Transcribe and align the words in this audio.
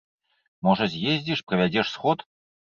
Можа 0.67 0.87
з'ездзіш, 0.93 1.39
правядзеш 1.53 1.93
сход? 1.99 2.27